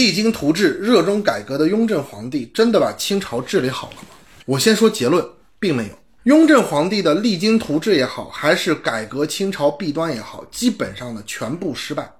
[0.00, 4.08] 励精图治、热衷改革的雍正皇帝真的把清朝治理好了吗？
[4.46, 5.22] 我先说结论，
[5.58, 5.90] 并没有。
[6.22, 12.10] 雍正皇帝的励精图治也好，还是改革清朝弊端也好，基本上呢全部失败。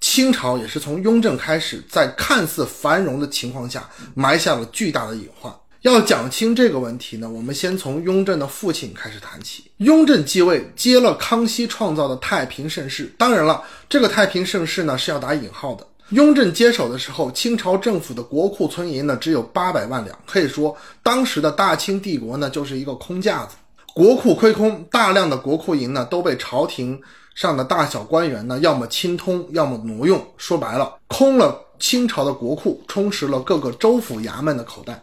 [0.00, 5.54] 清朝也是从雍正开始，在看似繁荣的情况下，埋下了巨大的隐患。
[5.82, 9.64] 要讲清这个问题呢，我们先从雍正的父亲开始谈起。
[9.76, 13.12] 雍正继位，接了康熙创造的太平盛世。
[13.18, 15.86] 当然了，这个太平盛世呢是要打引号的。
[16.10, 23.56] 雍正接手的时候，清朝政府的国库存银呢只有八百万两，可以说当时的大清帝国呢就是一个空架子，
[23.92, 27.00] 国库亏空，大量的国库银呢都被朝廷
[27.34, 35.02] 上的大小官员呢要么清通，要么挪用，说白了，空了清朝的国库，充实了各个州府衙门的口袋。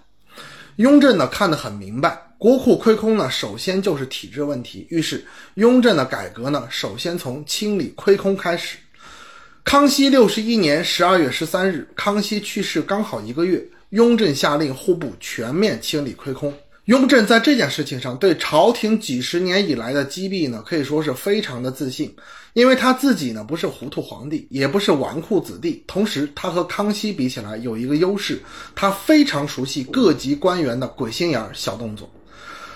[0.77, 8.77] 雍正呢看得很明白，国库亏空呢首先就是体制问题，于是雍正的改革呢首先从清理亏空开始。
[9.63, 16.53] 康熙六十一年十二月十三日，康熙去世刚好一个月，雍正下令户部全面清理亏空。
[16.85, 22.13] 雍正在这件事情上对朝廷几十年以来的积弊呢，可以说是非常的自信，
[22.51, 28.39] 因为他自己呢不是糊涂皇帝，也不是纨绔子弟，同时他和康熙比起来有一个优势，
[28.75, 32.11] 他非常熟悉各级官员的鬼心眼小动作。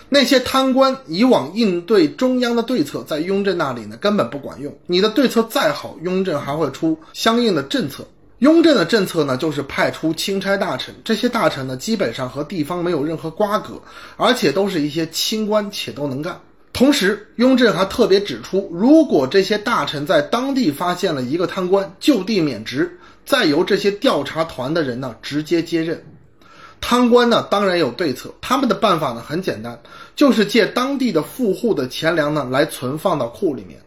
[0.09, 4.73] 那些贪官以往应对中央的对策，在雍正那里呢根本不管用。
[4.85, 8.07] 你的对策再好，雍正还会出相应的政策。
[8.39, 13.81] 雍正的政策呢，就是派出钦差大臣，这些大臣呢基本上和地方没有任何瓜葛，
[14.15, 16.39] 而且都是一些清官，且都能干。
[16.71, 25.99] 同时，雍正还特别指出，如果这些大臣在当地发现了一个贪官，就地免职，再由这些调查团的人呢直接接任。
[26.79, 28.33] 贪官呢，当然有对策。
[28.39, 29.77] 他们的办法呢，很简单，
[30.15, 33.79] 就是借当地的富户的钱粮呢，来存放到库里面。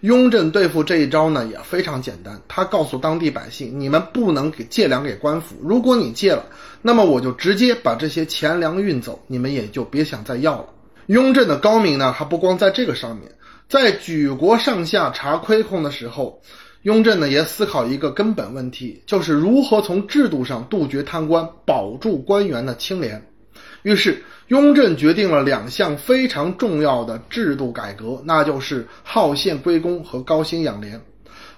[0.00, 2.38] 雍正对付这一招呢，也非常简单。
[2.46, 5.56] 他告诉当地百姓，你们不能给借粮给官府。
[5.62, 6.44] 如果你借了，
[6.82, 10.66] 那么我就直接把这些钱粮运走，你们也就别想再要了。
[11.06, 13.32] 雍正的高明呢，还不光在这个上面，
[13.68, 16.40] 在举国上下查亏空的时候。
[16.84, 23.26] 雍正呢也思考一个根本问题，就是如何从制度上杜绝贪官，保住官员的清廉。
[23.82, 31.00] 于是，雍正决定了两项非常重要的制度改革，那就是号县归公和高薪养廉。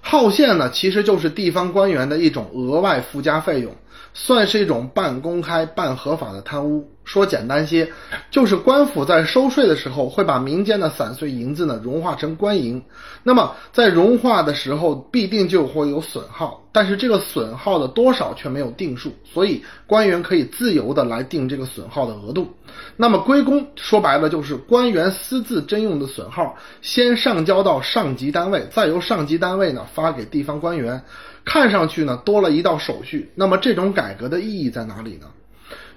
[0.00, 3.74] 号县呢，其实就是地方官员的一种额外附加费用。
[4.14, 6.88] 算是一种半公开、半合法的贪污。
[7.06, 7.90] 说简单些，
[8.30, 12.82] 就是官府在收税的时候，会把民间的散碎银子呢融化成官银。
[13.22, 22.48] 那么在融化的时候，必定就会有损耗，但是这个损耗的多少却没有定数，所以官员可以自由的来定这个损耗的额度。
[22.96, 31.00] 那么归公说白了就是官员私自征用的损耗，先上交到上级单位，再由上级单位呢发给地方官员。
[31.44, 35.28] 看上去呢多了一道手续，那么这种改革的意义在哪里呢？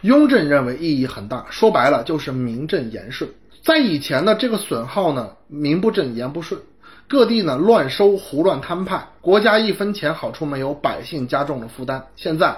[0.02, 3.30] 雍正认为意义很大，说白了就是名正言顺。
[3.62, 6.62] 在以前呢，这个损耗呢名不正言不顺，
[7.10, 12.02] 各地呢乱收胡乱摊派，国家一分钱好处没有，百姓加重了负担。
[12.16, 12.56] 现在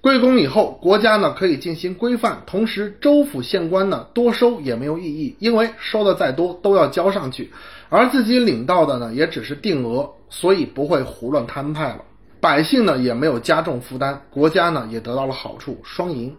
[0.00, 7.52] 归公以后，国家呢可以进行规范，同时州府县官呢多收也没有意义，因为收的再多都要交上去，
[7.90, 12.02] 而自己领到的呢也只是定额，所以不会胡乱摊派了。
[12.40, 16.34] 百姓呢也没有加重负担，国家呢也得到了好处，双赢。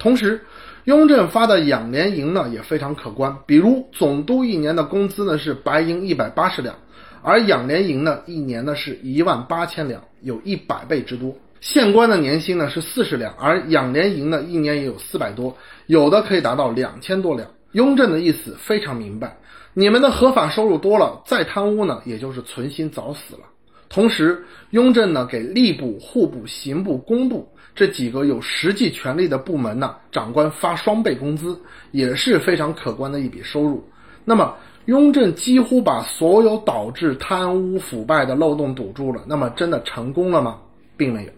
[0.00, 0.40] 同时，
[0.84, 6.74] 雍正发的养廉银呢也非常可观，比如总督一年的工资呢是白银一百八十两，
[7.22, 11.36] 而养廉银呢一年呢是一万八千两，有一百倍之多。
[11.60, 15.54] 县官的年薪呢是四十两，而养廉银呢一年也有四百多，
[15.86, 17.46] 有的可以达到两千多两。
[17.72, 19.36] 雍正的意思非常明白，
[19.74, 23.42] 你们的合法收入多了，再贪污呢也就是存心早死了。
[23.90, 33.84] 同时，雍正呢给吏部、户部、刑部、工部这几个有实际权力的部门呢长官发双倍工资，也是非常可观的一笔收入。
[34.24, 39.24] 那么，雍正几乎把所有导致贪污腐败的漏洞堵住了。
[39.26, 40.60] 那么，真的成功了吗？
[40.96, 41.32] 并没有。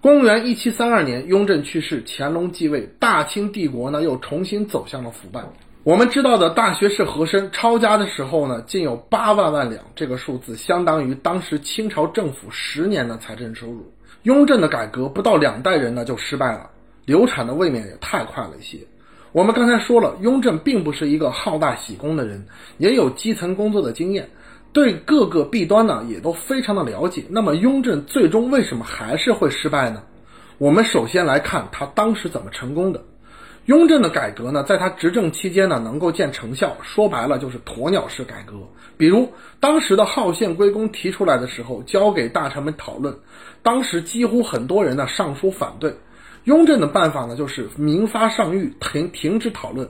[0.00, 5.42] 公元一七三二年，雍正去世，乾隆继位，大清帝国呢又重新走向了腐败。
[5.84, 13.92] 我们知道的大学士和珅抄家的时候呢，竟有八万万两，这个数字相当于当时清朝政府十年的财政收入。
[14.22, 16.70] 雍正的改革不到两代人呢就失败了，
[17.04, 18.78] 流产的未免也太快了一些。
[19.32, 22.46] 我们刚才说了，雍正并不是一个好大喜功的人，
[22.78, 24.30] 也有基层工作的经验，
[24.72, 27.24] 对各个弊端呢也都非常的了解。
[27.28, 30.00] 那么雍正最终为什么还是会失败呢？
[30.58, 33.02] 我们首先来看他当时怎么成功的。
[33.66, 38.54] 雍正的改革呢，在他执政期间呢，能够见成效，说白了就是鸵鸟式改革。
[38.96, 43.16] 比如当时的号县归公提出来的时候，交给大臣们讨论，
[43.62, 45.94] 当时几乎很多人呢上书反对。
[46.44, 49.88] 雍正的办法呢，就是明发上谕，停停止讨论，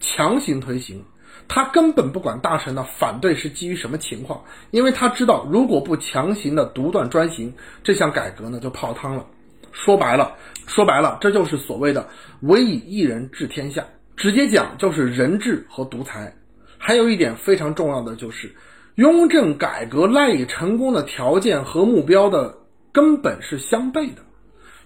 [0.00, 1.04] 强行推行。
[1.46, 4.42] 他根本不管大臣的反对是基于什么情况，
[4.72, 7.54] 因为他知道，如果不强行的独断专行，
[7.84, 9.24] 这项改革呢就泡汤了。
[9.72, 10.36] 说白了，
[10.66, 12.08] 说白了，这就是所谓的
[12.42, 13.84] “唯以一人治天下”，
[14.16, 16.32] 直接讲就是人治和独裁。
[16.78, 18.54] 还有一点非常重要的就是，
[18.96, 22.54] 雍正改革赖以成功的条件和目标的
[22.92, 24.22] 根本是相悖的。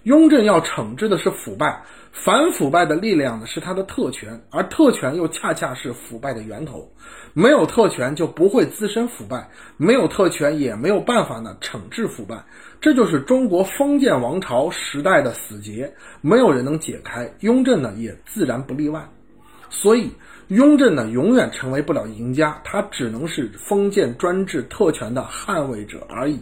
[0.07, 1.83] 雍正要惩治的是腐败，
[2.13, 6.89] 反腐败的力量呢是他的特权，而特权又恰恰是腐败的源头。
[7.33, 12.41] 没有特权就不会滋生腐败，没有特权也没有办法呢惩治腐败。
[12.79, 17.29] 这就是中国封建王朝时代的死结，没有人能解开。
[17.41, 19.05] 雍正呢也自然不例外。
[19.69, 20.13] 所以，
[20.47, 26.39] 雍正呢永远成为不了赢家，他只能是封建专制特权的捍卫者而已。